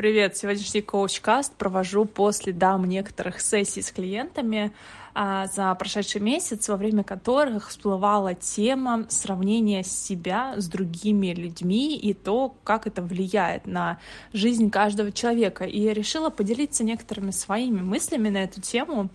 Привет! 0.00 0.34
Сегодняшний 0.34 0.80
коуч-каст 0.80 1.54
провожу 1.56 2.06
по 2.06 2.32
следам 2.32 2.86
некоторых 2.86 3.38
сессий 3.38 3.82
с 3.82 3.92
клиентами 3.92 4.72
а, 5.12 5.46
за 5.48 5.74
прошедший 5.74 6.22
месяц, 6.22 6.70
во 6.70 6.78
время 6.78 7.04
которых 7.04 7.68
всплывала 7.68 8.32
тема 8.32 9.04
сравнения 9.10 9.84
себя 9.84 10.54
с 10.56 10.68
другими 10.68 11.34
людьми 11.34 11.98
и 11.98 12.14
то, 12.14 12.54
как 12.64 12.86
это 12.86 13.02
влияет 13.02 13.66
на 13.66 13.98
жизнь 14.32 14.70
каждого 14.70 15.12
человека. 15.12 15.64
И 15.64 15.78
я 15.78 15.92
решила 15.92 16.30
поделиться 16.30 16.82
некоторыми 16.82 17.30
своими 17.30 17.82
мыслями 17.82 18.30
на 18.30 18.38
эту 18.38 18.62
тему. 18.62 19.10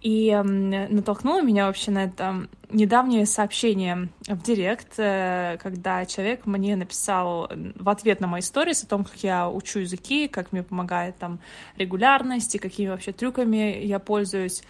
И 0.00 0.34
натолкнуло 0.42 1.42
меня 1.42 1.66
вообще 1.66 1.90
на 1.90 2.04
это 2.04 2.48
недавнее 2.74 3.24
сообщение 3.24 4.08
в 4.26 4.42
Директ, 4.42 4.94
э, 4.98 5.56
когда 5.62 6.04
человек 6.04 6.44
мне 6.46 6.76
написал 6.76 7.50
в 7.76 7.88
ответ 7.88 8.20
на 8.20 8.26
мои 8.26 8.40
истории 8.40 8.74
о 8.84 8.86
том, 8.86 9.04
как 9.04 9.16
я 9.22 9.48
учу 9.48 9.78
языки, 9.80 10.28
как 10.28 10.52
мне 10.52 10.62
помогает 10.62 11.16
там 11.16 11.38
регулярность 11.76 12.54
и 12.54 12.58
какими 12.58 12.88
вообще 12.88 13.12
трюками 13.12 13.80
я 13.84 13.98
пользуюсь. 13.98 14.62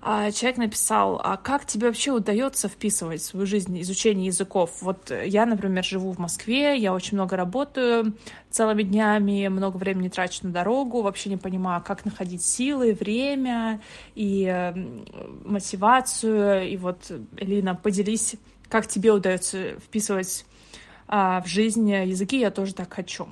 А 0.00 0.30
человек 0.30 0.58
написал, 0.58 1.20
а 1.22 1.36
как 1.36 1.66
тебе 1.66 1.88
вообще 1.88 2.12
удается 2.12 2.68
вписывать 2.68 3.20
в 3.20 3.24
свою 3.24 3.46
жизнь 3.46 3.80
изучение 3.80 4.26
языков? 4.26 4.76
Вот 4.80 5.10
я, 5.10 5.44
например, 5.44 5.84
живу 5.84 6.12
в 6.12 6.18
Москве, 6.18 6.76
я 6.78 6.94
очень 6.94 7.16
много 7.16 7.36
работаю 7.36 8.14
целыми 8.48 8.84
днями, 8.84 9.48
много 9.48 9.76
времени 9.76 10.08
трачу 10.08 10.46
на 10.46 10.52
дорогу, 10.52 11.02
вообще 11.02 11.30
не 11.30 11.36
понимаю, 11.36 11.82
как 11.84 12.04
находить 12.04 12.44
силы, 12.44 12.92
время 12.94 13.80
и 14.14 14.44
э, 14.44 14.72
мотивацию. 15.44 16.68
И 16.68 16.76
вот, 16.76 17.10
Элина, 17.36 17.74
поделись, 17.74 18.36
как 18.68 18.86
тебе 18.86 19.10
удается 19.10 19.80
вписывать 19.80 20.46
а, 21.08 21.40
в 21.42 21.46
жизнь 21.48 21.90
языки, 21.90 22.38
я 22.38 22.52
тоже 22.52 22.72
так 22.72 22.92
хочу. 22.94 23.26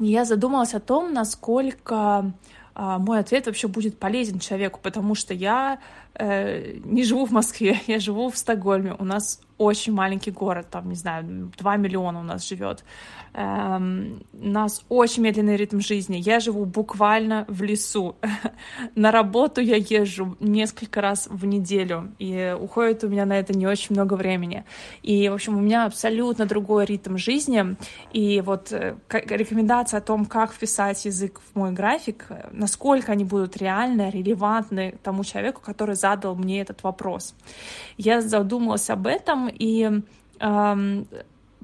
И 0.00 0.06
я 0.06 0.24
задумалась 0.24 0.74
о 0.74 0.80
том, 0.80 1.12
насколько 1.12 2.32
мой 2.76 3.20
ответ 3.20 3.46
вообще 3.46 3.68
будет 3.68 3.98
полезен 3.98 4.38
человеку, 4.38 4.78
потому 4.82 5.14
что 5.14 5.32
я 5.32 5.78
э, 6.18 6.78
не 6.84 7.04
живу 7.04 7.26
в 7.26 7.32
Москве, 7.32 7.80
я 7.86 7.98
живу 7.98 8.28
в 8.30 8.36
Стокгольме. 8.36 8.94
У 8.98 9.04
нас 9.04 9.40
очень 9.58 9.94
маленький 9.94 10.30
город, 10.30 10.66
там, 10.70 10.88
не 10.88 10.94
знаю, 10.94 11.50
2 11.56 11.76
миллиона 11.76 12.20
у 12.20 12.22
нас 12.22 12.46
живет. 12.46 12.84
Эм, 13.32 14.22
у 14.32 14.48
нас 14.48 14.84
очень 14.88 15.22
медленный 15.22 15.56
ритм 15.56 15.80
жизни. 15.80 16.16
Я 16.16 16.40
живу 16.40 16.64
буквально 16.64 17.44
в 17.48 17.62
лесу. 17.62 18.16
на 18.94 19.10
работу 19.10 19.60
я 19.60 19.76
езжу 19.76 20.36
несколько 20.40 21.00
раз 21.00 21.28
в 21.30 21.44
неделю, 21.46 22.12
и 22.18 22.56
уходит 22.58 23.04
у 23.04 23.08
меня 23.08 23.24
на 23.24 23.38
это 23.38 23.52
не 23.52 23.66
очень 23.66 23.94
много 23.94 24.14
времени. 24.14 24.64
И, 25.02 25.28
в 25.28 25.34
общем, 25.34 25.56
у 25.56 25.60
меня 25.60 25.86
абсолютно 25.86 26.46
другой 26.46 26.84
ритм 26.84 27.16
жизни. 27.16 27.76
И 28.12 28.42
вот 28.42 28.72
э, 28.72 28.96
рекомендация 29.10 29.98
о 29.98 30.02
том, 30.02 30.26
как 30.26 30.52
вписать 30.52 31.04
язык 31.04 31.40
в 31.40 31.58
мой 31.58 31.72
график, 31.72 32.26
насколько 32.52 33.12
они 33.12 33.24
будут 33.24 33.56
реально 33.56 34.10
релевантны 34.10 34.98
тому 35.02 35.24
человеку, 35.24 35.62
который 35.62 35.94
задал 36.06 36.36
мне 36.36 36.60
этот 36.60 36.82
вопрос. 36.82 37.34
Я 37.96 38.20
задумалась 38.22 38.90
об 38.90 39.06
этом 39.06 39.48
и 39.48 40.02
эм, 40.40 41.08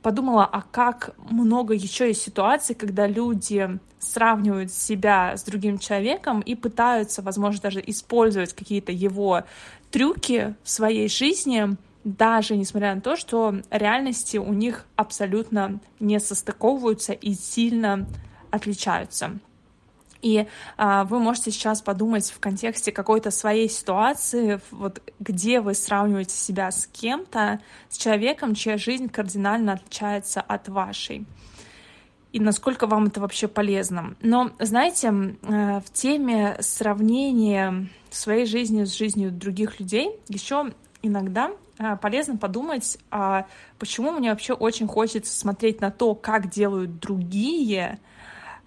подумала, 0.03 0.45
а 0.45 0.62
как 0.62 1.15
много 1.31 1.75
еще 1.75 2.09
есть 2.09 2.23
ситуаций, 2.23 2.75
когда 2.75 3.07
люди 3.07 3.79
сравнивают 4.01 4.73
себя 4.73 5.37
с 5.37 5.45
другим 5.45 5.79
человеком 5.79 6.41
и 6.41 6.55
пытаются, 6.57 7.23
возможно, 7.23 7.63
даже 7.63 7.83
использовать 7.87 8.53
какие-то 8.53 8.91
его 8.91 9.45
трюки 9.93 10.55
в 10.65 10.70
своей 10.70 11.09
жизни, 11.09 11.77
даже 12.05 12.57
несмотря 12.57 12.95
на 12.97 13.01
то, 13.01 13.15
что 13.15 13.55
реальности 13.70 14.39
у 14.39 14.53
них 14.53 14.87
абсолютно 14.97 15.79
не 16.01 16.19
состыковываются 16.19 17.13
и 17.13 17.35
сильно 17.35 18.09
отличаются. 18.51 19.39
И 20.23 20.47
а, 20.77 21.05
вы 21.05 21.19
можете 21.19 21.51
сейчас 21.51 21.83
подумать 21.83 22.31
в 22.31 22.39
контексте 22.41 22.92
какой-то 22.92 23.31
своей 23.31 23.69
ситуации, 23.69 24.61
вот 24.70 25.03
где 25.19 25.61
вы 25.61 25.75
сравниваете 25.75 26.34
себя 26.34 26.70
с 26.70 26.86
кем-то, 26.86 27.61
с 27.89 27.98
человеком, 27.98 28.55
чья 28.55 28.79
жизнь 28.79 29.08
кардинально 29.08 29.74
отличается 29.74 30.41
от 30.41 30.69
вашей. 30.69 31.27
И 32.33 32.41
насколько 32.41 32.86
вам 32.86 33.07
это 33.07 33.20
вообще 33.20 33.46
полезно. 33.46 34.17
Но, 34.23 34.52
знаете, 34.58 35.08
э, 35.08 35.80
в 35.80 35.92
теме 35.92 36.57
сравнения 36.61 37.89
своей 38.11 38.46
жизни 38.46 38.85
с 38.85 38.96
жизнью 38.96 39.30
других 39.30 39.80
людей 39.80 40.19
еще 40.29 40.73
иногда 41.02 41.51
э, 41.79 41.96
полезно 41.96 42.39
подумать, 42.39 42.96
а 43.11 43.46
почему 43.79 44.13
мне 44.13 44.30
вообще 44.30 44.55
очень 44.55 44.86
хочется 44.86 45.39
смотреть 45.39 45.80
на 45.83 45.91
то, 45.91 46.14
как 46.14 46.48
делают 46.48 47.01
другие, 47.01 47.98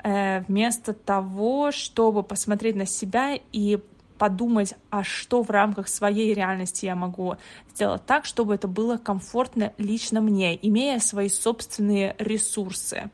вместо 0.06 0.94
того, 0.94 1.72
чтобы 1.72 2.22
посмотреть 2.22 2.76
на 2.76 2.86
себя 2.86 3.40
и 3.52 3.80
подумать, 4.18 4.76
а 4.90 5.04
что 5.04 5.42
в 5.44 5.50
рамках 5.50 5.88
своей 5.88 6.34
реальности 6.34 6.86
я 6.86 6.96
могу 6.96 7.36
сделать 7.74 8.06
так, 8.06 8.26
чтобы 8.26 8.56
это 8.56 8.68
было 8.68 8.98
комфортно 8.98 9.74
лично 9.78 10.22
мне, 10.22 10.58
имея 10.62 11.00
свои 11.00 11.30
собственные 11.30 12.16
ресурсы. 12.18 13.10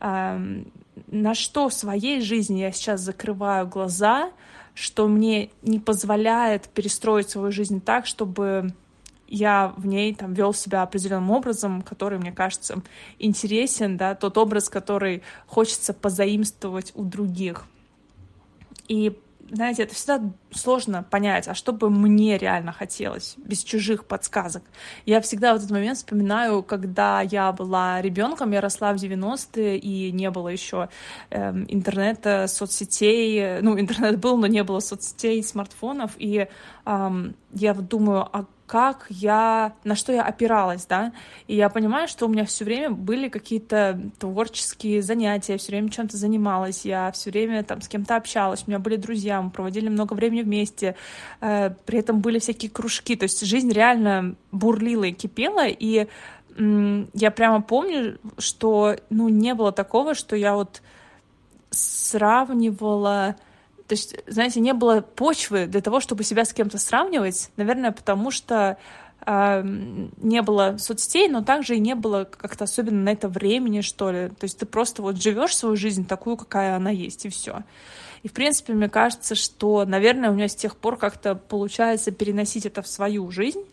Эм, 0.00 0.72
на 1.06 1.34
что 1.34 1.68
в 1.68 1.74
своей 1.74 2.20
жизни 2.20 2.60
я 2.60 2.72
сейчас 2.72 3.00
закрываю 3.00 3.66
глаза, 3.66 4.30
что 4.74 5.06
мне 5.06 5.50
не 5.62 5.78
позволяет 5.78 6.68
перестроить 6.68 7.30
свою 7.30 7.52
жизнь 7.52 7.80
так, 7.80 8.06
чтобы 8.06 8.72
я 9.32 9.72
в 9.76 9.86
ней 9.86 10.14
там 10.14 10.34
вел 10.34 10.52
себя 10.52 10.82
определенным 10.82 11.30
образом, 11.30 11.80
который 11.82 12.18
мне 12.18 12.32
кажется 12.32 12.82
интересен, 13.18 13.96
да, 13.96 14.14
тот 14.14 14.36
образ, 14.36 14.68
который 14.68 15.22
хочется 15.46 15.94
позаимствовать 15.94 16.92
у 16.94 17.02
других. 17.02 17.64
И 18.88 19.18
знаете, 19.50 19.82
это 19.82 19.94
всегда 19.94 20.22
сложно 20.50 21.02
понять, 21.02 21.46
а 21.46 21.54
что 21.54 21.72
бы 21.72 21.90
мне 21.90 22.38
реально 22.38 22.72
хотелось, 22.72 23.34
без 23.36 23.62
чужих 23.62 24.06
подсказок. 24.06 24.62
Я 25.04 25.20
всегда 25.20 25.52
в 25.52 25.56
этот 25.56 25.70
момент 25.70 25.98
вспоминаю, 25.98 26.62
когда 26.62 27.20
я 27.20 27.52
была 27.52 28.00
ребенком, 28.00 28.52
я 28.52 28.62
росла 28.62 28.92
в 28.92 28.96
90-е, 28.96 29.78
и 29.78 30.10
не 30.12 30.30
было 30.30 30.48
еще 30.48 30.88
э, 31.30 31.52
интернета, 31.68 32.46
соцсетей. 32.48 33.60
Ну, 33.60 33.78
интернет 33.80 34.18
был, 34.18 34.38
но 34.38 34.46
не 34.46 34.64
было 34.64 34.80
соцсетей, 34.80 35.42
смартфонов. 35.42 36.12
И 36.16 36.48
э, 36.86 37.10
я 37.52 37.74
думаю, 37.74 38.28
а 38.32 38.46
как 38.72 39.04
я, 39.10 39.74
на 39.84 39.94
что 39.94 40.12
я 40.12 40.22
опиралась, 40.22 40.86
да, 40.86 41.12
и 41.46 41.54
я 41.54 41.68
понимаю, 41.68 42.08
что 42.08 42.24
у 42.24 42.30
меня 42.30 42.46
все 42.46 42.64
время 42.64 42.88
были 42.88 43.28
какие-то 43.28 44.00
творческие 44.18 45.02
занятия, 45.02 45.52
я 45.52 45.58
все 45.58 45.72
время 45.72 45.90
чем-то 45.90 46.16
занималась, 46.16 46.86
я 46.86 47.12
все 47.12 47.30
время 47.30 47.64
там 47.64 47.82
с 47.82 47.88
кем-то 47.88 48.16
общалась, 48.16 48.64
у 48.66 48.70
меня 48.70 48.78
были 48.78 48.96
друзья, 48.96 49.42
мы 49.42 49.50
проводили 49.50 49.90
много 49.90 50.14
времени 50.14 50.40
вместе, 50.40 50.96
э, 51.42 51.68
при 51.84 51.98
этом 51.98 52.20
были 52.22 52.38
всякие 52.38 52.70
кружки, 52.70 53.14
то 53.14 53.24
есть 53.24 53.44
жизнь 53.44 53.70
реально 53.70 54.36
бурлила 54.52 55.04
и 55.04 55.12
кипела, 55.12 55.66
и 55.66 56.06
э, 56.56 57.04
я 57.12 57.30
прямо 57.30 57.60
помню, 57.60 58.18
что, 58.38 58.96
ну, 59.10 59.28
не 59.28 59.52
было 59.52 59.72
такого, 59.72 60.14
что 60.14 60.34
я 60.34 60.54
вот 60.54 60.80
сравнивала 61.68 63.36
то 63.86 63.94
есть, 63.94 64.16
знаете, 64.26 64.60
не 64.60 64.72
было 64.72 65.00
почвы 65.00 65.66
для 65.66 65.80
того, 65.80 66.00
чтобы 66.00 66.24
себя 66.24 66.44
с 66.44 66.52
кем-то 66.52 66.78
сравнивать, 66.78 67.50
наверное, 67.56 67.92
потому 67.92 68.30
что 68.30 68.78
э, 69.26 69.62
не 69.64 70.42
было 70.42 70.76
соцсетей, 70.78 71.28
но 71.28 71.42
также 71.42 71.76
и 71.76 71.80
не 71.80 71.94
было 71.94 72.24
как-то 72.24 72.64
особенно 72.64 73.02
на 73.02 73.10
это 73.10 73.28
времени, 73.28 73.80
что 73.80 74.10
ли. 74.10 74.28
То 74.28 74.44
есть 74.44 74.58
ты 74.58 74.66
просто 74.66 75.02
вот 75.02 75.20
живешь 75.20 75.56
свою 75.56 75.76
жизнь 75.76 76.06
такую, 76.06 76.36
какая 76.36 76.76
она 76.76 76.90
есть, 76.90 77.26
и 77.26 77.28
все. 77.28 77.62
И, 78.22 78.28
в 78.28 78.32
принципе, 78.32 78.72
мне 78.72 78.88
кажется, 78.88 79.34
что, 79.34 79.84
наверное, 79.84 80.30
у 80.30 80.34
меня 80.34 80.48
с 80.48 80.54
тех 80.54 80.76
пор 80.76 80.96
как-то 80.96 81.34
получается 81.34 82.12
переносить 82.12 82.66
это 82.66 82.82
в 82.82 82.86
свою 82.86 83.30
жизнь, 83.30 83.64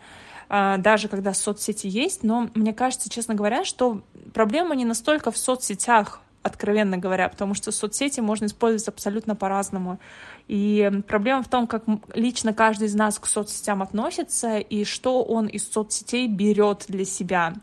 а, 0.50 0.78
даже 0.78 1.08
когда 1.08 1.34
соцсети 1.34 1.86
есть, 1.86 2.24
но 2.24 2.50
мне 2.56 2.74
кажется, 2.74 3.10
честно 3.10 3.36
говоря, 3.36 3.64
что 3.64 4.02
проблема 4.34 4.76
не 4.76 4.86
настолько 4.86 5.32
в 5.32 5.38
соцсетях, 5.38 6.22
откровенно 6.50 6.98
говоря, 6.98 7.30
потому 7.30 7.54
что 7.54 7.72
соцсети 7.72 8.20
можно 8.20 8.46
использовать 8.46 8.88
абсолютно 8.88 9.36
по-разному. 9.36 10.00
И 10.48 10.92
проблема 11.08 11.44
в 11.44 11.48
том, 11.48 11.68
как 11.68 11.84
лично 12.14 12.54
каждый 12.54 12.88
из 12.88 12.96
нас 12.96 13.20
к 13.20 13.28
соцсетям 13.28 13.82
относится 13.84 14.58
и 14.58 14.84
что 14.84 15.24
он 15.24 15.46
из 15.46 15.72
соцсетей 15.72 16.28
берет 16.28 16.86
для 16.88 17.06
себя. 17.06 17.54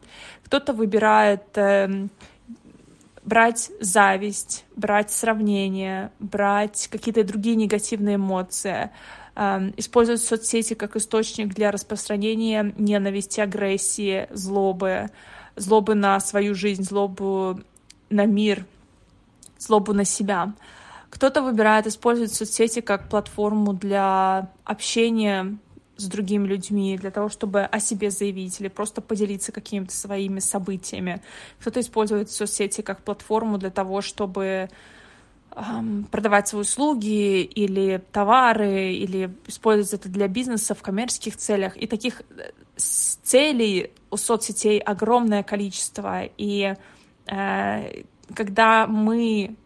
Кто-то 0.45 0.73
выбирает 0.73 1.43
э, 1.57 2.07
брать 3.25 3.73
зависть, 3.81 4.65
брать 4.77 5.11
сравнение, 5.11 6.13
брать 6.21 6.89
какие-то 6.91 7.25
другие 7.25 7.57
негативные 7.57 8.15
эмоции, 8.15 8.91
э, 9.35 9.73
использовать 9.77 10.23
соцсети 10.23 10.75
как 10.75 10.95
источник 10.95 11.53
для 11.55 11.73
распространения 11.73 12.73
ненависти, 12.79 13.41
агрессии, 13.41 14.29
злобы, 14.31 15.11
злобы 15.57 15.97
на 15.97 16.21
свою 16.21 16.55
жизнь, 16.55 16.85
злобу 16.85 17.59
на 18.11 18.27
мир, 18.27 18.65
злобу 19.59 19.93
на 19.93 20.05
себя. 20.05 20.53
Кто-то 21.11 21.43
выбирает 21.43 21.87
использовать 21.87 22.35
соцсети 22.35 22.81
как 22.81 23.09
платформу 23.09 23.73
для 23.73 24.51
общения 24.65 25.57
с 25.97 26.09
другими 26.09 26.47
людьми, 26.47 26.99
для 26.99 27.11
того, 27.11 27.29
чтобы 27.29 27.63
о 27.63 27.81
себе 27.81 28.11
заявить 28.11 28.61
или 28.61 28.69
просто 28.69 29.01
поделиться 29.01 29.53
какими-то 29.53 29.97
своими 29.97 30.41
событиями. 30.41 31.23
Кто-то 31.61 31.81
использует 31.81 32.31
соцсети 32.31 32.83
как 32.83 33.03
платформу 33.03 33.57
для 33.59 33.71
того, 33.71 34.03
чтобы 34.03 34.69
продавать 36.11 36.49
свои 36.49 36.61
услуги 36.61 37.43
или 37.43 38.03
товары, 38.13 38.93
или 38.93 39.35
использовать 39.47 39.95
это 39.95 40.09
для 40.11 40.29
бизнеса 40.29 40.75
в 40.75 40.83
коммерческих 40.83 41.37
целях. 41.39 41.79
И 41.79 41.87
таких 41.87 42.21
э, 42.37 42.51
целей 42.77 43.91
у 44.11 44.19
соцсетей 44.19 44.79
огромное 44.79 45.43
количество. 45.43 46.25
И 46.37 46.75
э, 47.27 48.03
когда 48.35 48.87
мы 48.87 49.57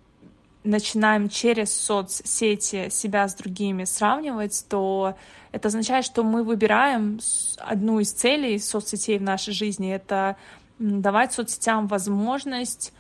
начинаем 0.63 1.29
через 1.29 1.75
соцсети 1.75 2.91
себя 2.91 3.27
с 3.27 3.35
другими 3.35 3.85
сравнивать, 3.85 4.67
то 4.69 5.17
это 5.53 5.69
означает, 5.69 6.05
что 6.05 6.23
мы 6.23 6.45
выбираем 6.45 7.19
одну 7.59 7.99
из 7.99 8.13
целей 8.13 8.59
соцсетей 8.59 9.19
в 9.19 9.23
нашей 9.23 9.55
жизни. 9.55 9.91
Это 9.93 10.37
давать 10.79 11.33
соцсетям 11.33 11.87
возможность 11.87 12.93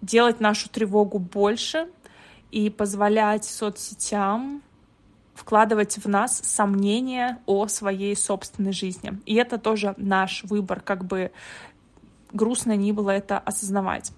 делать 0.00 0.40
нашу 0.40 0.68
тревогу 0.68 1.18
больше 1.18 1.88
и 2.50 2.70
позволять 2.70 3.44
соцсетям 3.44 4.62
вкладывать 5.34 5.96
в 5.96 6.08
нас 6.08 6.40
сомнения 6.44 7.38
о 7.46 7.66
своей 7.66 8.14
собственной 8.16 8.72
жизни. 8.72 9.18
И 9.26 9.34
это 9.34 9.58
тоже 9.58 9.94
наш 9.96 10.44
выбор, 10.44 10.80
как 10.80 11.04
бы 11.04 11.32
грустно 12.32 12.76
ни 12.76 12.92
было 12.92 13.10
это 13.10 13.38
осознавать. 13.38 14.12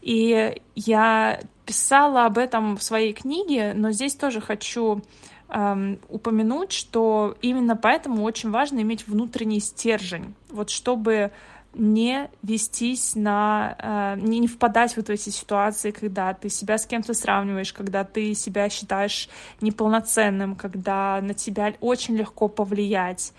И 0.00 0.60
я 0.74 1.40
писала 1.64 2.26
об 2.26 2.38
этом 2.38 2.76
в 2.76 2.82
своей 2.82 3.12
книге, 3.12 3.72
но 3.74 3.92
здесь 3.92 4.14
тоже 4.16 4.40
хочу 4.40 5.00
эм, 5.48 5.98
упомянуть, 6.08 6.72
что 6.72 7.36
именно 7.40 7.76
поэтому 7.76 8.24
очень 8.24 8.50
важно 8.50 8.80
иметь 8.80 9.06
внутренний 9.06 9.60
стержень, 9.60 10.34
вот 10.50 10.70
чтобы 10.70 11.30
не 11.74 12.28
вестись 12.42 13.14
на, 13.14 13.76
э, 13.78 14.20
не, 14.20 14.40
не 14.40 14.48
впадать 14.48 14.96
вот 14.96 15.06
в 15.06 15.10
эти 15.10 15.30
ситуации, 15.30 15.90
когда 15.90 16.34
ты 16.34 16.48
себя 16.48 16.76
с 16.76 16.86
кем-то 16.86 17.14
сравниваешь, 17.14 17.72
когда 17.72 18.04
ты 18.04 18.34
себя 18.34 18.68
считаешь 18.68 19.28
неполноценным, 19.60 20.54
когда 20.54 21.20
на 21.22 21.34
тебя 21.34 21.74
очень 21.80 22.16
легко 22.16 22.48
повлиять 22.48 23.32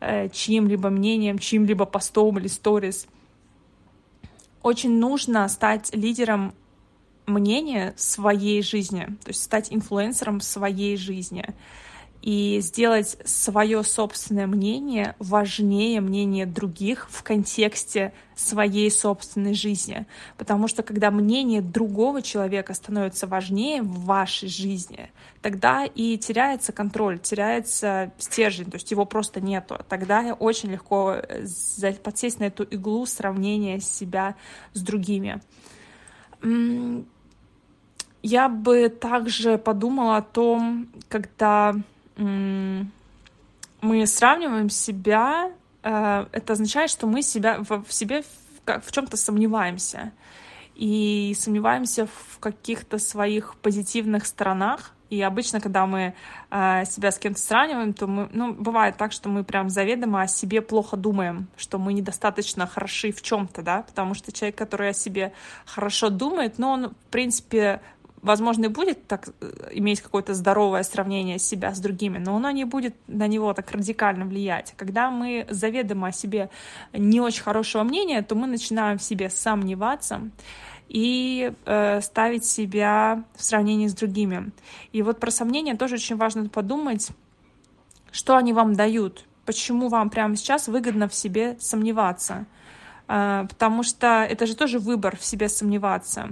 э, 0.00 0.28
чьим-либо 0.30 0.90
мнением, 0.90 1.38
чьим-либо 1.38 1.84
постом 1.84 2.38
или 2.38 2.48
сторис. 2.48 3.06
Очень 4.66 4.98
нужно 4.98 5.48
стать 5.48 5.94
лидером 5.94 6.52
мнения 7.24 7.94
своей 7.96 8.62
жизни, 8.62 9.04
то 9.22 9.28
есть 9.28 9.44
стать 9.44 9.68
инфлюенсером 9.72 10.40
своей 10.40 10.96
жизни 10.96 11.54
и 12.26 12.58
сделать 12.60 13.16
свое 13.24 13.84
собственное 13.84 14.48
мнение 14.48 15.14
важнее 15.20 16.00
мнения 16.00 16.44
других 16.44 17.08
в 17.08 17.22
контексте 17.22 18.12
своей 18.34 18.90
собственной 18.90 19.54
жизни. 19.54 20.06
Потому 20.36 20.66
что 20.66 20.82
когда 20.82 21.12
мнение 21.12 21.60
другого 21.62 22.22
человека 22.22 22.74
становится 22.74 23.28
важнее 23.28 23.80
в 23.80 24.06
вашей 24.06 24.48
жизни, 24.48 25.12
тогда 25.40 25.84
и 25.84 26.18
теряется 26.18 26.72
контроль, 26.72 27.20
теряется 27.20 28.10
стержень, 28.18 28.72
то 28.72 28.74
есть 28.74 28.90
его 28.90 29.04
просто 29.04 29.40
нету. 29.40 29.78
Тогда 29.88 30.34
очень 30.36 30.72
легко 30.72 31.12
э, 31.12 31.92
подсесть 32.02 32.40
на 32.40 32.44
эту 32.44 32.64
иглу 32.64 33.06
сравнения 33.06 33.78
себя 33.78 34.34
с 34.72 34.80
другими. 34.80 35.40
Я 38.22 38.48
бы 38.48 38.88
также 38.88 39.58
подумала 39.58 40.16
о 40.16 40.22
том, 40.22 40.88
когда 41.08 41.76
мы 42.16 44.06
сравниваем 44.06 44.70
себя, 44.70 45.50
э, 45.82 46.26
это 46.32 46.52
означает, 46.52 46.90
что 46.90 47.06
мы 47.06 47.22
себя 47.22 47.60
в 47.60 47.92
себе 47.92 48.22
в, 48.22 48.80
в 48.80 48.92
чем-то 48.92 49.16
сомневаемся 49.16 50.12
и 50.74 51.34
сомневаемся 51.38 52.06
в 52.06 52.38
каких-то 52.38 52.98
своих 52.98 53.56
позитивных 53.56 54.26
сторонах. 54.26 54.92
И 55.08 55.22
обычно, 55.22 55.60
когда 55.60 55.86
мы 55.86 56.14
э, 56.50 56.84
себя 56.84 57.12
с 57.12 57.18
кем-то 57.18 57.40
сравниваем, 57.40 57.94
то 57.94 58.08
мы, 58.08 58.28
ну, 58.32 58.52
бывает 58.52 58.96
так, 58.96 59.12
что 59.12 59.28
мы 59.28 59.44
прям 59.44 59.70
заведомо 59.70 60.22
о 60.22 60.26
себе 60.26 60.60
плохо 60.60 60.96
думаем, 60.96 61.46
что 61.56 61.78
мы 61.78 61.92
недостаточно 61.92 62.66
хороши 62.66 63.12
в 63.12 63.22
чем-то, 63.22 63.62
да, 63.62 63.82
потому 63.82 64.14
что 64.14 64.32
человек, 64.32 64.58
который 64.58 64.90
о 64.90 64.92
себе 64.92 65.32
хорошо 65.64 66.10
думает, 66.10 66.58
ну, 66.58 66.70
он, 66.70 66.88
в 66.88 67.10
принципе, 67.10 67.80
возможно, 68.26 68.66
и 68.66 68.68
будет 68.68 69.06
так 69.06 69.28
э, 69.40 69.70
иметь 69.72 70.00
какое-то 70.02 70.34
здоровое 70.34 70.82
сравнение 70.82 71.38
себя 71.38 71.74
с 71.74 71.78
другими, 71.78 72.18
но 72.18 72.36
оно 72.36 72.50
не 72.50 72.64
будет 72.64 72.94
на 73.06 73.26
него 73.26 73.54
так 73.54 73.70
радикально 73.70 74.26
влиять. 74.26 74.74
Когда 74.76 75.10
мы 75.10 75.46
заведомо 75.48 76.08
о 76.08 76.12
себе 76.12 76.50
не 76.92 77.20
очень 77.20 77.42
хорошего 77.42 77.84
мнения, 77.84 78.22
то 78.22 78.34
мы 78.34 78.46
начинаем 78.46 78.98
в 78.98 79.02
себе 79.02 79.30
сомневаться 79.30 80.30
и 80.88 81.52
э, 81.64 82.00
ставить 82.00 82.44
себя 82.44 83.24
в 83.34 83.42
сравнении 83.42 83.88
с 83.88 83.94
другими. 83.94 84.50
И 84.92 85.02
вот 85.02 85.18
про 85.18 85.30
сомнения 85.30 85.76
тоже 85.76 85.94
очень 85.94 86.16
важно 86.16 86.48
подумать, 86.48 87.10
что 88.12 88.36
они 88.36 88.52
вам 88.52 88.74
дают, 88.74 89.24
почему 89.44 89.88
вам 89.88 90.10
прямо 90.10 90.36
сейчас 90.36 90.68
выгодно 90.68 91.08
в 91.08 91.14
себе 91.14 91.56
сомневаться. 91.60 92.46
Э, 93.08 93.46
потому 93.48 93.82
что 93.82 94.26
это 94.28 94.46
же 94.46 94.54
тоже 94.54 94.78
выбор 94.78 95.16
в 95.16 95.24
себе 95.24 95.48
сомневаться. 95.48 96.28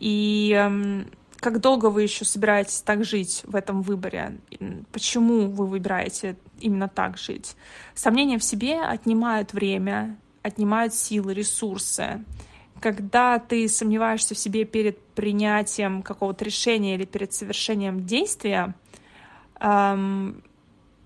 И 0.00 0.52
эм, 0.56 1.06
как 1.44 1.60
долго 1.60 1.90
вы 1.90 2.02
еще 2.02 2.24
собираетесь 2.24 2.80
так 2.80 3.04
жить 3.04 3.42
в 3.44 3.54
этом 3.54 3.82
выборе? 3.82 4.38
Почему 4.92 5.48
вы 5.50 5.66
выбираете 5.66 6.36
именно 6.58 6.88
так 6.88 7.18
жить? 7.18 7.54
Сомнения 7.94 8.38
в 8.38 8.44
себе 8.44 8.80
отнимают 8.80 9.52
время, 9.52 10.16
отнимают 10.42 10.94
силы, 10.94 11.34
ресурсы. 11.34 12.24
Когда 12.80 13.38
ты 13.38 13.68
сомневаешься 13.68 14.34
в 14.34 14.38
себе 14.38 14.64
перед 14.64 14.98
принятием 15.14 16.02
какого-то 16.02 16.44
решения 16.44 16.94
или 16.94 17.04
перед 17.04 17.32
совершением 17.34 18.06
действия, 18.06 18.74
эм, 19.60 20.42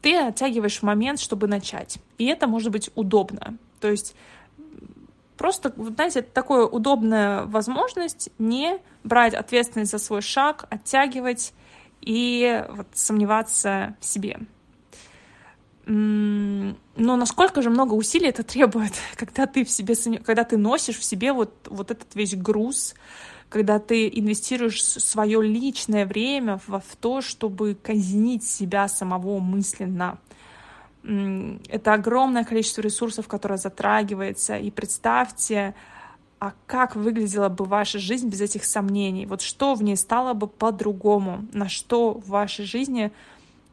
ты 0.02 0.17
оттягиваешь 0.17 0.82
момент, 0.82 1.19
чтобы 1.19 1.46
начать. 1.46 1.99
И 2.17 2.26
это 2.26 2.46
может 2.46 2.70
быть 2.70 2.90
удобно. 2.94 3.58
То 3.81 3.90
есть 3.90 4.14
Просто, 5.38 5.73
знаете, 5.79 6.19
это 6.19 6.32
такая 6.32 6.64
удобная 6.64 7.44
возможность 7.44 8.29
не 8.38 8.81
брать 9.05 9.35
ответственность 9.35 9.93
за 9.93 9.99
свой 9.99 10.20
шаг, 10.20 10.67
оттягивать 10.69 11.55
и 12.00 12.64
вот 12.70 12.88
сомневаться 12.93 13.96
в 14.00 14.05
себе. 14.05 14.40
Но 15.87 16.75
насколько 16.96 17.62
же 17.62 17.70
много 17.70 17.94
усилий 17.94 18.29
это 18.29 18.43
требует, 18.43 18.93
когда 19.14 19.46
ты 19.46 19.64
в 19.64 19.70
себе, 19.70 19.94
когда 20.19 20.43
ты 20.43 20.56
носишь 20.56 20.99
в 20.99 21.05
себе 21.05 21.32
вот, 21.32 21.55
вот 21.70 21.93
этот 21.93 22.14
весь 22.17 22.35
груз, 22.35 22.94
когда 23.49 23.79
ты 23.79 24.08
инвестируешь 24.08 24.83
свое 24.83 25.40
личное 25.40 26.04
время 26.04 26.61
в, 26.66 26.80
в 26.80 26.97
то, 27.00 27.23
чтобы 27.23 27.75
казнить 27.80 28.45
себя 28.45 28.88
самого 28.88 29.38
мысленно 29.38 30.18
это 31.09 31.95
огромное 31.95 32.45
количество 32.45 32.83
ресурсов, 32.83 33.29
которое 33.29 33.57
затрагивается. 33.57 34.59
И 34.59 34.71
представьте, 34.71 35.75
а 36.38 36.53
как 36.67 36.97
выглядела 36.97 37.49
бы 37.49 37.65
ваша 37.65 37.99
жизнь 37.99 38.29
без 38.29 38.43
этих 38.43 38.65
сомнений? 38.65 39.25
Вот 39.25 39.41
что 39.41 39.75
в 39.75 39.83
ней 39.83 39.97
стало 39.97 40.35
бы 40.35 40.47
по-другому? 40.47 41.47
На 41.53 41.69
что 41.69 42.12
в 42.12 42.29
вашей 42.29 42.67
жизни 42.67 43.11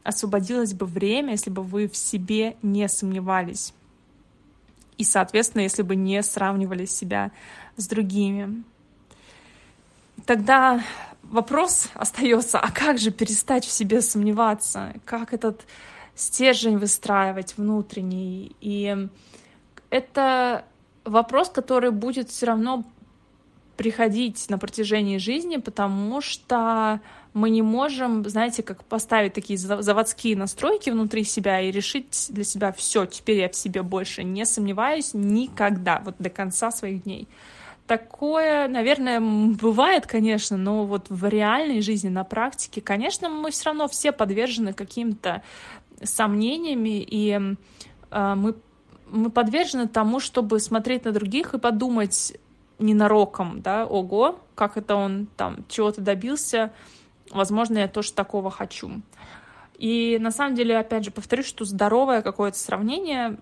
освободилось 0.02 0.72
бы 0.72 0.86
время, 0.86 1.32
если 1.32 1.50
бы 1.50 1.62
вы 1.62 1.88
в 1.88 1.96
себе 1.96 2.56
не 2.62 2.88
сомневались? 2.88 3.74
И, 4.96 5.04
соответственно, 5.04 5.62
если 5.62 5.82
бы 5.82 5.94
не 5.94 6.22
сравнивали 6.22 6.86
себя 6.86 7.32
с 7.76 7.86
другими. 7.86 8.64
Тогда 10.24 10.82
вопрос 11.22 11.90
остается, 11.92 12.58
а 12.58 12.72
как 12.72 12.98
же 12.98 13.10
перестать 13.10 13.66
в 13.66 13.70
себе 13.70 14.00
сомневаться? 14.00 14.94
Как 15.04 15.34
этот 15.34 15.66
стержень 16.16 16.78
выстраивать 16.78 17.54
внутренний. 17.56 18.56
И 18.60 19.08
это 19.90 20.64
вопрос, 21.04 21.50
который 21.50 21.92
будет 21.92 22.30
все 22.30 22.46
равно 22.46 22.84
приходить 23.76 24.46
на 24.48 24.58
протяжении 24.58 25.18
жизни, 25.18 25.58
потому 25.58 26.20
что 26.20 27.00
мы 27.34 27.50
не 27.50 27.60
можем, 27.60 28.26
знаете, 28.26 28.62
как 28.62 28.82
поставить 28.84 29.34
такие 29.34 29.58
заводские 29.58 30.36
настройки 30.36 30.88
внутри 30.88 31.22
себя 31.24 31.60
и 31.60 31.70
решить 31.70 32.28
для 32.30 32.44
себя 32.44 32.72
все, 32.72 33.04
теперь 33.04 33.40
я 33.40 33.50
в 33.50 33.54
себе 33.54 33.82
больше 33.82 34.24
не 34.24 34.46
сомневаюсь 34.46 35.10
никогда, 35.12 36.00
вот 36.02 36.14
до 36.18 36.30
конца 36.30 36.70
своих 36.70 37.02
дней. 37.02 37.28
Такое, 37.86 38.66
наверное, 38.66 39.20
бывает, 39.20 40.06
конечно, 40.06 40.56
но 40.56 40.86
вот 40.86 41.06
в 41.08 41.28
реальной 41.28 41.82
жизни, 41.82 42.08
на 42.08 42.24
практике, 42.24 42.80
конечно, 42.80 43.28
мы 43.28 43.50
все 43.50 43.66
равно 43.66 43.86
все 43.86 44.10
подвержены 44.10 44.72
каким-то 44.72 45.42
сомнениями, 46.02 47.02
и 47.02 47.56
э, 48.10 48.34
мы, 48.34 48.54
мы 49.10 49.30
подвержены 49.30 49.88
тому, 49.88 50.20
чтобы 50.20 50.60
смотреть 50.60 51.04
на 51.04 51.12
других 51.12 51.54
и 51.54 51.58
подумать 51.58 52.36
ненароком, 52.78 53.62
да, 53.62 53.86
ого, 53.86 54.38
как 54.54 54.76
это 54.76 54.96
он 54.96 55.26
там 55.36 55.64
чего-то 55.68 56.00
добился, 56.00 56.72
возможно, 57.30 57.78
я 57.78 57.88
тоже 57.88 58.12
такого 58.12 58.50
хочу. 58.50 58.90
И 59.78 60.18
на 60.20 60.30
самом 60.30 60.54
деле, 60.54 60.78
опять 60.78 61.04
же, 61.04 61.10
повторюсь, 61.10 61.46
что 61.46 61.64
здоровое 61.64 62.22
какое-то 62.22 62.58
сравнение 62.58 63.38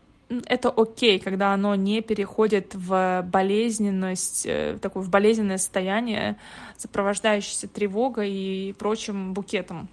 это 0.46 0.70
окей, 0.70 1.18
когда 1.18 1.52
оно 1.52 1.74
не 1.74 2.00
переходит 2.00 2.74
в 2.74 3.22
болезненность, 3.22 4.46
э, 4.46 4.78
такое 4.80 5.02
в 5.02 5.10
болезненное 5.10 5.58
состояние, 5.58 6.36
сопровождающееся 6.76 7.68
тревогой 7.68 8.30
и 8.32 8.72
прочим 8.72 9.34
букетом. 9.34 9.88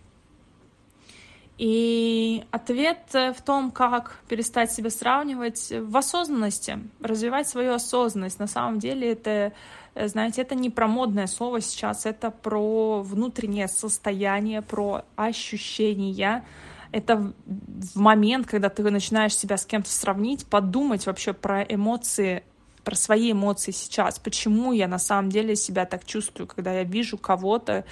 И 1.58 2.44
ответ 2.50 3.00
в 3.12 3.42
том, 3.46 3.72
как 3.72 4.20
перестать 4.28 4.72
себя 4.72 4.90
сравнивать 4.90 5.72
в 5.72 5.96
осознанности, 5.96 6.80
развивать 7.02 7.48
свою 7.48 7.74
осознанность. 7.74 8.40
На 8.40 8.48
самом 8.48 8.80
деле 8.80 9.12
это, 9.12 9.54
знаете, 9.96 10.42
это 10.42 10.56
не 10.56 10.70
про 10.70 10.88
модное 10.88 11.28
слово 11.28 11.62
сейчас, 11.62 12.06
это 12.08 12.32
про 12.32 13.02
внутреннее 13.02 13.68
состояние, 13.68 14.64
про 14.64 15.06
ощущения. 15.16 16.44
Это 16.92 17.32
в 17.46 18.00
момент, 18.00 18.48
когда 18.48 18.70
ты 18.70 18.82
начинаешь 18.90 19.36
себя 19.36 19.58
с 19.58 19.66
кем-то 19.66 19.90
сравнить, 19.90 20.46
подумать 20.48 21.06
вообще 21.06 21.32
про 21.32 21.62
эмоции 21.62 22.44
про 22.84 22.96
свои 22.96 23.32
эмоции 23.32 23.72
сейчас, 23.72 24.20
почему 24.20 24.72
я 24.72 24.88
на 24.88 25.00
самом 25.00 25.30
деле 25.30 25.56
себя 25.56 25.86
так 25.86 26.06
чувствую, 26.06 26.48
когда 26.48 26.74
я 26.74 26.84
вижу 26.84 27.18
кого-то 27.18 27.86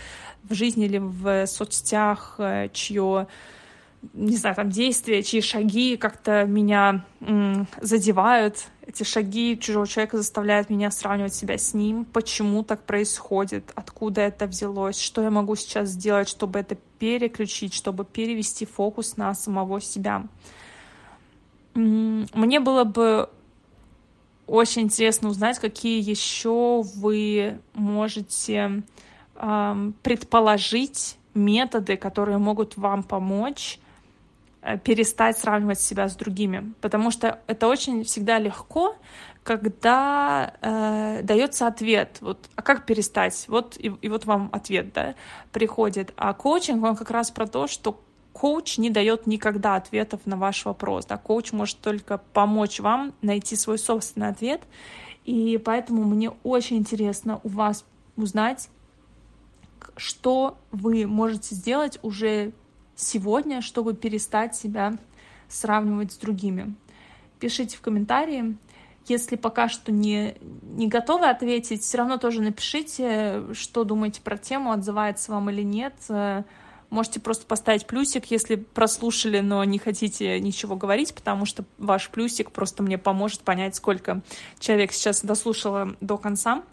в 0.44 0.54
жизни 0.54 0.86
или 0.86 0.98
в 0.98 1.46
соцсетях, 1.48 2.36
э, 2.40 2.70
чье 2.74 3.28
не 4.14 4.38
знаю, 4.38 4.56
там 4.56 4.70
действия, 4.70 5.24
чьи 5.24 5.42
шаги 5.42 5.98
как-то 5.98 6.46
меня 6.46 7.06
м, 7.22 7.68
задевают. 7.82 8.68
Эти 8.88 9.04
шаги 9.04 9.60
чужого 9.60 9.88
человека 9.88 10.18
заставляют 10.18 10.70
меня 10.70 10.90
сравнивать 10.90 11.34
себя 11.34 11.58
с 11.58 11.74
ним. 11.74 12.06
Почему 12.06 12.64
так 12.64 12.84
происходит? 12.84 13.72
Откуда 13.76 14.22
это 14.22 14.48
взялось? 14.48 15.00
Что 15.00 15.22
я 15.22 15.30
могу 15.30 15.56
сейчас 15.56 15.90
сделать, 15.90 16.30
чтобы 16.30 16.60
это 16.60 16.76
переключить, 16.98 17.74
чтобы 17.74 18.06
перевести 18.06 18.66
фокус 18.66 19.18
на 19.18 19.34
самого 19.34 19.82
себя? 19.82 20.24
Мне 21.76 22.60
было 22.60 22.84
бы 22.84 23.30
очень 24.50 24.84
интересно 24.84 25.30
узнать, 25.30 25.60
какие 25.60 26.02
еще 26.02 26.84
вы 26.96 27.60
можете 27.74 28.84
эм, 29.36 29.94
предположить 30.04 31.18
методы, 31.34 31.98
которые 31.98 32.38
могут 32.38 32.78
вам 32.78 33.04
помочь 33.04 33.80
Э, 34.62 34.78
перестать 34.78 35.38
сравнивать 35.38 35.80
себя 35.80 36.10
с 36.10 36.16
другими, 36.18 36.74
потому 36.82 37.12
что 37.12 37.40
это 37.48 37.68
очень 37.68 38.04
всегда 38.04 38.40
легко, 38.40 38.98
когда 39.42 40.54
э, 40.62 41.22
дается 41.24 41.66
ответ, 41.66 42.18
вот, 42.20 42.50
а 42.56 42.62
как 42.62 42.86
перестать, 42.86 43.46
вот 43.48 43.78
и, 43.78 43.88
и 44.02 44.10
вот 44.10 44.26
вам 44.26 44.50
ответ, 44.52 44.92
да, 44.92 45.16
приходит, 45.54 46.14
а 46.18 46.34
коучинг 46.34 46.84
он 46.84 46.98
как 46.98 47.10
раз 47.10 47.32
про 47.32 47.48
то, 47.48 47.68
что 47.68 48.02
коуч 48.40 48.78
не 48.78 48.90
дает 48.90 49.28
никогда 49.28 49.76
ответов 49.76 50.22
на 50.26 50.38
ваш 50.38 50.64
вопрос, 50.64 51.06
да, 51.06 51.18
коуч 51.18 51.52
может 51.52 51.80
только 51.80 52.20
помочь 52.32 52.80
вам 52.80 53.14
найти 53.22 53.58
свой 53.58 53.78
собственный 53.78 54.30
ответ, 54.30 54.62
и 55.26 55.58
поэтому 55.64 56.06
мне 56.06 56.32
очень 56.44 56.78
интересно 56.78 57.42
у 57.44 57.50
вас 57.50 57.84
узнать, 58.16 58.70
что 59.98 60.58
вы 60.72 61.06
можете 61.06 61.54
сделать 61.54 62.00
уже 62.02 62.54
сегодня, 62.96 63.62
чтобы 63.62 63.94
перестать 63.94 64.56
себя 64.56 64.94
сравнивать 65.50 66.14
с 66.14 66.18
другими. 66.18 66.76
Пишите 67.42 67.76
в 67.76 67.82
комментарии. 67.82 68.56
Если 69.08 69.36
пока 69.36 69.68
что 69.68 69.92
не, 69.92 70.36
не 70.62 70.88
готовы 70.88 71.28
ответить, 71.28 71.82
все 71.82 71.98
равно 71.98 72.18
тоже 72.18 72.42
напишите, 72.42 73.54
что 73.54 73.84
думаете 73.84 74.22
про 74.22 74.38
тему, 74.38 74.72
отзывается 74.72 75.32
вам 75.32 75.50
или 75.50 75.64
нет. 75.64 75.96
Можете 76.90 77.20
просто 77.20 77.46
поставить 77.46 77.86
плюсик, 77.86 78.26
если 78.32 78.56
прослушали, 78.56 79.42
но 79.42 79.64
не 79.64 79.78
хотите 79.78 80.40
ничего 80.40 80.76
говорить, 80.76 81.14
потому 81.14 81.46
что 81.46 81.64
ваш 81.78 82.10
плюсик 82.10 82.52
просто 82.52 82.82
мне 82.82 82.98
поможет 82.98 83.42
понять, 83.42 83.76
сколько 83.76 84.22
человек 84.60 84.92
сейчас 84.92 85.22
дослушало 85.22 85.96
до 86.02 86.18
конца. 86.18 86.64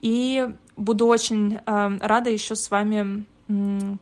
И 0.00 0.48
буду 0.76 1.06
очень 1.06 1.56
э, 1.64 1.98
рада 2.00 2.30
еще 2.30 2.56
с 2.56 2.70
вами 2.70 3.24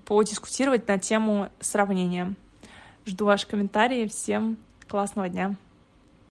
подискутировать 0.04 0.86
на 0.86 0.98
тему 0.98 1.48
сравнения. 1.60 2.34
Жду 3.06 3.24
ваши 3.24 3.46
комментарии. 3.46 4.06
Всем 4.06 4.56
классного 4.88 5.28
дня! 5.28 5.56